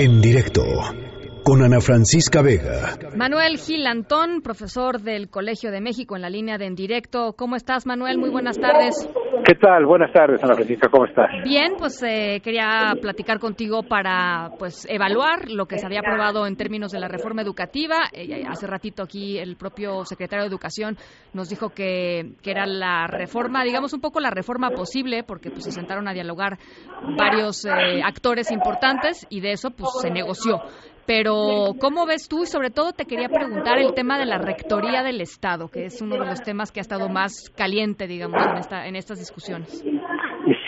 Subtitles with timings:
[0.00, 0.62] En directo
[1.42, 2.96] con Ana Francisca Vega.
[3.16, 7.32] Manuel Gil Antón, profesor del Colegio de México en la línea de En Directo.
[7.36, 8.16] ¿Cómo estás, Manuel?
[8.16, 8.94] Muy buenas tardes.
[9.44, 9.86] ¿Qué tal?
[9.86, 10.88] Buenas tardes, Ana Francisca.
[10.88, 11.30] ¿Cómo estás?
[11.44, 16.56] Bien, pues eh, quería platicar contigo para pues evaluar lo que se había aprobado en
[16.56, 18.08] términos de la reforma educativa.
[18.12, 20.96] Eh, hace ratito aquí el propio secretario de Educación
[21.32, 25.64] nos dijo que, que era la reforma, digamos un poco la reforma posible, porque pues
[25.64, 26.58] se sentaron a dialogar
[27.16, 30.60] varios eh, actores importantes y de eso pues se negoció.
[31.08, 32.42] Pero, ¿cómo ves tú?
[32.42, 36.02] Y sobre todo te quería preguntar el tema de la rectoría del Estado, que es
[36.02, 39.82] uno de los temas que ha estado más caliente, digamos, en, esta, en estas discusiones.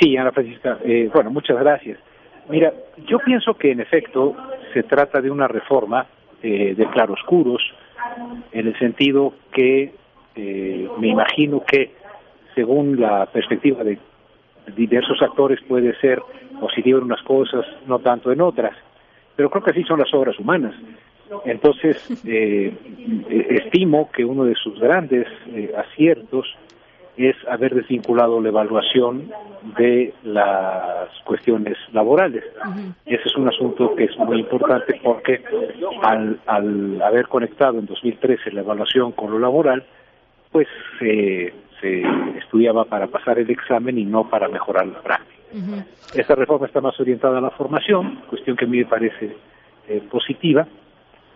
[0.01, 0.79] Sí, Ana Francisca.
[0.83, 1.99] Eh, bueno, muchas gracias.
[2.49, 2.73] Mira,
[3.07, 4.35] yo pienso que en efecto
[4.73, 6.07] se trata de una reforma
[6.43, 7.61] eh, de claroscuros,
[8.52, 9.93] en el sentido que
[10.37, 11.93] eh, me imagino que,
[12.55, 13.99] según la perspectiva de
[14.75, 16.23] diversos actores, puede ser
[16.59, 18.75] positiva en unas cosas, no tanto en otras
[19.41, 20.75] pero creo que así son las obras humanas.
[21.47, 22.74] Entonces, eh,
[23.49, 26.46] estimo que uno de sus grandes eh, aciertos
[27.16, 29.33] es haber desvinculado la evaluación
[29.79, 32.45] de las cuestiones laborales.
[33.07, 35.43] Ese es un asunto que es muy importante porque
[36.02, 39.87] al, al haber conectado en 2013 la evaluación con lo laboral,
[40.52, 40.68] pues
[40.99, 41.55] se
[42.37, 45.40] estudiaba para pasar el examen y no para mejorar la práctica.
[46.15, 49.37] Esta reforma está más orientada a la formación, cuestión que a mí me parece
[49.88, 50.66] eh, positiva,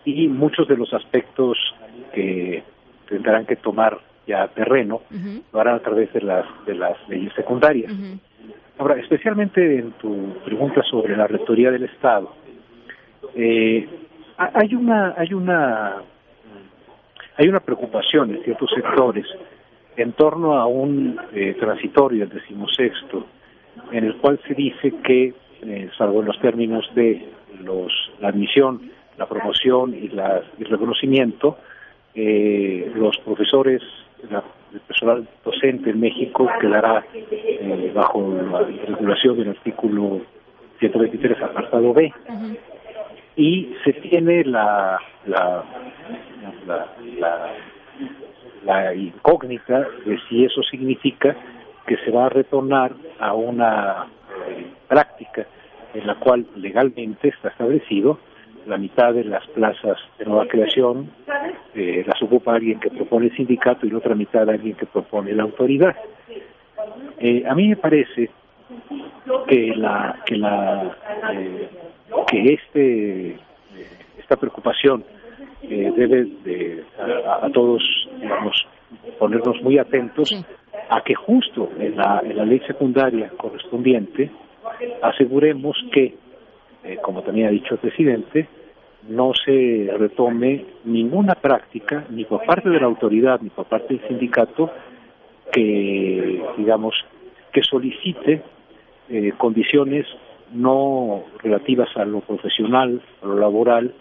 [0.05, 1.57] y muchos de los aspectos
[2.13, 2.63] que
[3.07, 5.01] tendrán que tomar ya terreno
[5.53, 7.91] lo harán a través de las de las leyes secundarias.
[8.77, 12.33] Ahora, especialmente en tu pregunta sobre la rectoría del Estado,
[13.35, 13.87] eh,
[14.37, 15.95] hay una hay una
[17.37, 19.25] hay una preocupación en ciertos sectores
[19.97, 23.25] en torno a un eh, transitorio, el decimosexto,
[23.91, 27.25] en el cual se dice que, eh, salvo en los términos de
[27.63, 31.57] los, la admisión, la promoción y la, el reconocimiento,
[32.13, 33.81] eh, los profesores,
[34.21, 40.21] el personal docente en México quedará eh, bajo la regulación del artículo
[40.79, 42.13] 123, apartado B.
[43.37, 45.63] Y se tiene la, la,
[46.65, 47.53] la,
[48.63, 51.35] la incógnita de si eso significa
[51.85, 54.07] que se va a retornar a una
[54.47, 55.45] eh, práctica
[55.93, 58.19] en la cual legalmente está establecido
[58.65, 61.11] la mitad de las plazas de nueva creación
[61.75, 65.33] eh, las ocupa alguien que propone el sindicato y la otra mitad alguien que propone
[65.33, 65.95] la autoridad.
[67.19, 68.29] Eh, a mí me parece
[69.47, 70.97] que la que la
[72.27, 73.39] que este
[74.17, 75.03] esta preocupación
[75.61, 76.83] debe de
[77.41, 77.83] a, todos
[78.19, 78.67] digamos
[79.19, 80.29] ponernos muy atentos
[80.89, 84.29] a que justo en la, en la ley secundaria correspondiente
[85.01, 86.15] aseguremos que,
[86.83, 88.47] eh, como también ha dicho el presidente,
[89.07, 94.07] no se retome ninguna práctica, ni por parte de la autoridad, ni por parte del
[94.07, 94.71] sindicato,
[95.51, 96.95] que, digamos,
[97.53, 98.41] que solicite
[99.09, 100.07] eh, condiciones
[100.51, 103.93] no relativas a lo profesional, a lo laboral,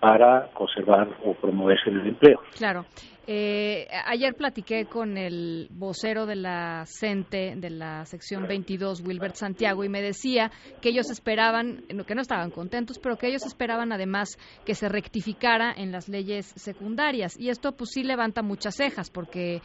[0.00, 2.40] para conservar o promoverse el empleo.
[2.56, 2.84] Claro.
[3.30, 9.84] Eh, ayer platiqué con el vocero de la CENTE, de la sección 22, Wilbert Santiago,
[9.84, 10.50] y me decía
[10.80, 15.74] que ellos esperaban, que no estaban contentos, pero que ellos esperaban además que se rectificara
[15.76, 17.38] en las leyes secundarias.
[17.38, 19.60] Y esto pues sí levanta muchas cejas, porque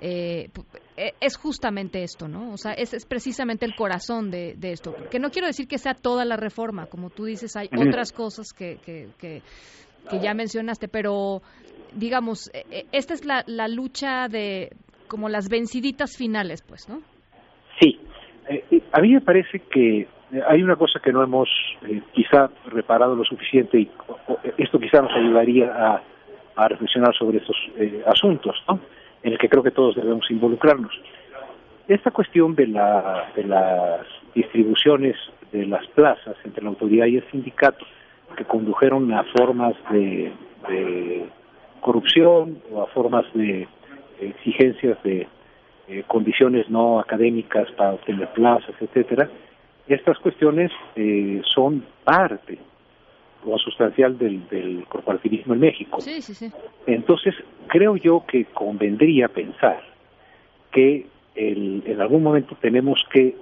[0.00, 0.50] eh,
[0.96, 2.52] e, es justamente esto, ¿no?
[2.52, 4.92] O sea, es, es precisamente el corazón de, esto.
[5.08, 8.52] Que no quiero decir que sea toda la reforma, como tú dices, hay otras cosas
[8.52, 9.42] que, que, que,
[10.08, 11.42] que ya mencionaste, pero
[11.92, 14.70] digamos, e, e, esta es la, la lucha de
[15.08, 17.00] como las venciditas finales, pues, ¿no?
[17.80, 18.00] Sí.
[18.48, 20.06] Eh, a mí me parece que
[20.48, 21.48] hay una cosa que no hemos
[21.86, 23.90] eh, quizá reparado lo suficiente y
[24.58, 26.02] esto quizá nos ayudaría a,
[26.56, 28.80] a reflexionar sobre estos eh, asuntos, ¿no?
[29.22, 30.92] En el que creo que todos debemos involucrarnos.
[31.88, 35.16] Esta cuestión de, la, de las distribuciones
[35.52, 37.84] de las plazas entre la autoridad y el sindicato
[38.34, 40.32] que condujeron a formas de
[41.80, 43.68] corrupción o a formas de
[44.20, 45.26] exigencias de
[45.86, 49.28] eh, condiciones no académicas para obtener plazas, etcétera,
[49.86, 52.58] estas cuestiones eh, son parte
[53.44, 56.00] o sustancial del, del corporativismo en México.
[56.00, 56.50] Sí, sí, sí.
[56.86, 57.34] Entonces,
[57.66, 59.82] creo yo que convendría pensar
[60.72, 63.36] que el, en algún momento tenemos que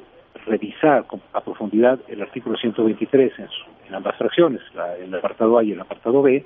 [0.47, 3.49] revisar a profundidad el artículo 123 en,
[3.89, 6.45] en ambas fracciones, la, el apartado A y el apartado B,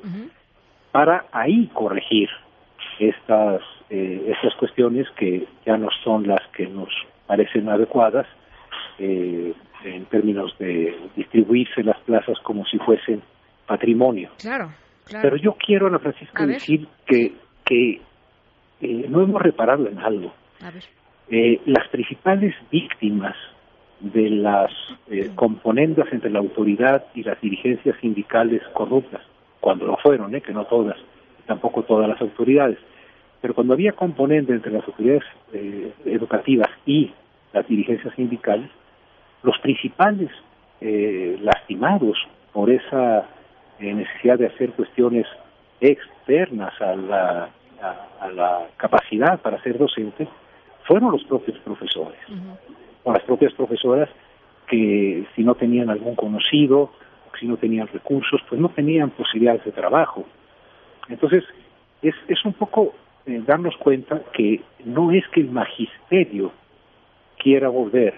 [0.93, 2.29] para ahí corregir
[2.99, 6.89] estas, eh, estas cuestiones que ya no son las que nos
[7.27, 8.27] parecen adecuadas
[8.99, 9.53] eh,
[9.85, 13.23] en términos de distribuirse las plazas como si fuesen
[13.67, 14.31] patrimonio.
[14.39, 14.73] Claro,
[15.05, 15.23] claro.
[15.23, 17.33] Pero yo quiero, Ana Francisca, decir que,
[17.65, 18.01] que
[18.81, 20.33] eh, no hemos reparado en algo.
[20.63, 20.85] A ver.
[21.29, 23.37] Eh, las principales víctimas
[24.01, 24.71] de las
[25.09, 29.23] eh, componendas entre la autoridad y las dirigencias sindicales corruptas,
[29.61, 30.97] cuando lo fueron, eh, que no todas,
[31.47, 32.79] tampoco todas las autoridades,
[33.41, 35.23] pero cuando había componente entre las autoridades
[35.53, 37.13] eh, educativas y
[37.53, 38.71] las dirigencias sindicales,
[39.43, 40.31] los principales
[40.81, 42.19] eh, lastimados
[42.53, 43.27] por esa
[43.79, 45.27] eh, necesidad de hacer cuestiones
[45.81, 47.51] externas a la,
[48.21, 50.27] a, la capacidad para ser docente
[50.87, 52.19] fueron los propios profesores,
[53.05, 54.09] o las propias profesoras
[54.69, 56.93] que si no tenían algún conocido,
[57.39, 60.25] si no tenían recursos, pues no tenían posibilidades de trabajo.
[61.09, 61.45] Entonces,
[62.03, 62.95] es, es un poco
[63.27, 66.53] eh, darnos cuenta que no es que el magisterio
[67.39, 68.15] quiera volver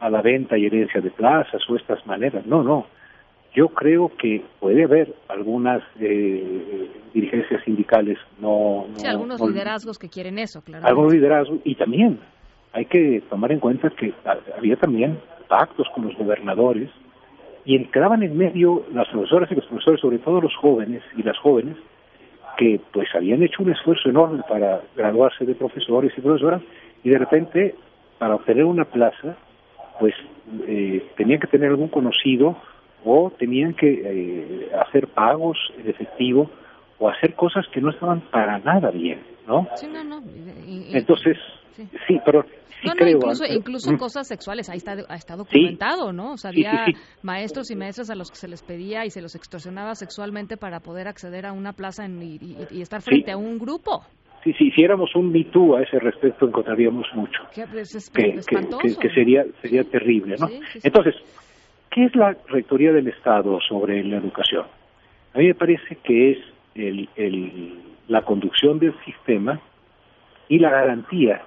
[0.00, 2.86] a la venta y herencia de plazas o estas maneras, no, no.
[3.54, 8.86] Yo creo que puede haber algunas eh, dirigencias sindicales, no...
[8.96, 10.86] sí, algunos liderazgos que quieren eso, claro.
[10.86, 12.18] Algunos liderazgos, y también
[12.72, 14.12] hay que tomar en cuenta que
[14.56, 16.90] había también pactos con los gobernadores
[17.64, 21.38] y quedaban en medio las profesoras y los profesores, sobre todo los jóvenes y las
[21.38, 21.76] jóvenes,
[22.56, 26.62] que pues habían hecho un esfuerzo enorme para graduarse de profesores y profesoras
[27.02, 27.74] y de repente
[28.18, 29.36] para obtener una plaza
[29.98, 30.14] pues
[30.66, 32.56] eh, tenían que tener algún conocido
[33.04, 36.50] o tenían que eh, hacer pagos en efectivo
[36.98, 39.68] o hacer cosas que no estaban para nada bien, ¿no?
[39.76, 40.22] Sí, no, no.
[40.92, 41.36] Entonces,
[41.76, 42.44] sí, pero
[42.82, 46.32] sí creo, incluso, incluso cosas sexuales, ahí está, ha documentado, ¿no?
[46.32, 46.86] O sea, había
[47.22, 50.80] maestros y maestras a los que se les pedía y se los extorsionaba sexualmente para
[50.80, 54.02] poder acceder a una plaza y, estar frente a un grupo.
[54.44, 57.40] Sí, si hiciéramos un Me a ese respecto encontraríamos mucho.
[57.54, 60.48] Pues, que, que, sería, sería terrible, ¿no?
[60.82, 61.14] Entonces,
[61.94, 64.66] ¿qué es la rectoría del Estado sobre la educación?
[65.32, 66.38] A mí me parece que es
[66.74, 69.60] el, la conducción del sistema
[70.48, 71.42] y la garantía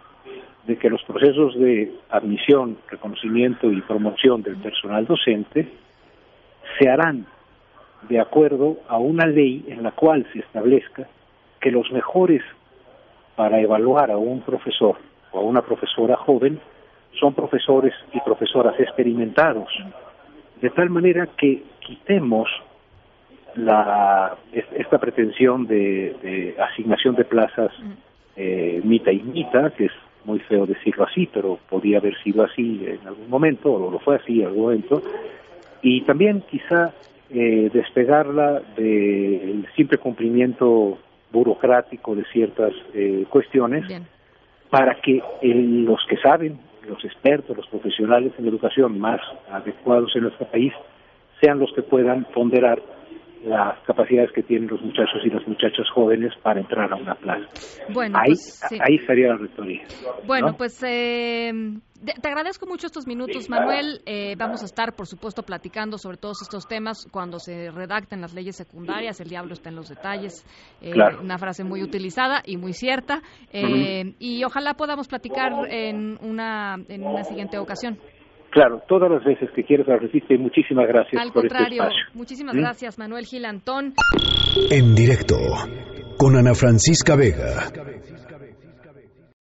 [0.65, 5.67] de que los procesos de admisión, reconocimiento y promoción del personal docente
[6.79, 7.25] se harán
[8.07, 11.07] de acuerdo a una ley en la cual se establezca
[11.59, 12.41] que los mejores
[13.35, 14.95] para evaluar a un profesor
[15.31, 16.57] o a una profesora joven
[17.19, 19.69] son profesores y profesoras experimentados,
[20.61, 22.49] de tal manera que quitemos
[23.55, 27.71] la, esta pretensión de, asignación de plazas
[28.35, 29.91] eh, mita y mita, que es
[30.25, 34.17] muy feo decirlo así, pero podía haber sido así en algún momento, o lo fue
[34.17, 35.01] así en algún momento,
[35.81, 36.93] y también quizá
[37.29, 40.97] eh, despegarla del simple cumplimiento
[41.31, 43.85] burocrático de ciertas eh, cuestiones
[44.69, 50.47] para que los que saben, los expertos, los profesionales en educación más adecuados en nuestro
[50.47, 50.73] país,
[51.41, 52.81] sean los que puedan ponderar
[53.47, 57.47] las capacidades que tienen los muchachos y las muchachas jóvenes para entrar a una plaza.
[57.93, 59.83] Bueno, ahí, pues, ahí estaría la rectoría.
[60.25, 61.51] Bueno, pues eh,
[62.21, 64.01] te agradezco mucho estos minutos, Manuel.
[64.05, 68.33] Eh, vamos a estar, por supuesto, platicando sobre todos estos temas cuando se redacten las
[68.33, 69.19] leyes secundarias.
[69.21, 70.45] El diablo está en los detalles.
[70.81, 73.21] Eh, una frase muy utilizada y muy cierta.
[73.51, 77.97] Y ojalá podamos platicar en una, en una siguiente ocasión.
[78.51, 82.05] Claro, todas las veces que quieras la resiste muchísimas gracias Al por este contrario, espacio.
[82.13, 82.59] muchísimas ¿Mm?
[82.59, 83.93] gracias, Manuel Gilantón.
[84.71, 85.35] En directo,
[86.17, 87.69] con Ana Francisca Vega.